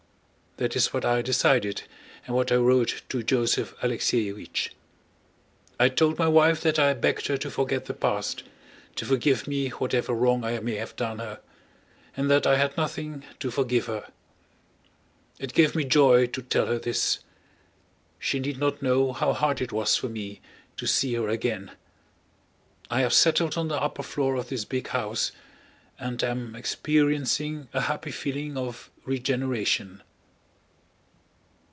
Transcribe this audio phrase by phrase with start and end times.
[0.57, 1.83] That is what I decided,
[2.27, 4.69] and what I wrote to Joseph Alexéevich.
[5.79, 8.43] I told my wife that I begged her to forget the past,
[8.97, 11.39] to forgive me whatever wrong I may have done her,
[12.15, 13.89] and that I had nothing to forgive.
[15.39, 17.21] It gave me joy to tell her this.
[18.19, 20.41] She need not know how hard it was for me
[20.77, 21.71] to see her again.
[22.91, 25.31] I have settled on the upper floor of this big house
[25.97, 30.03] and am experiencing a happy feeling of regeneration.